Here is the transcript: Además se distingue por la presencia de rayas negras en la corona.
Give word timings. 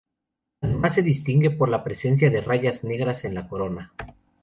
Además 0.61 0.95
se 0.95 1.03
distingue 1.03 1.51
por 1.51 1.69
la 1.69 1.83
presencia 1.83 2.31
de 2.31 2.41
rayas 2.41 2.83
negras 2.83 3.23
en 3.23 3.35
la 3.35 3.47
corona. 3.47 3.93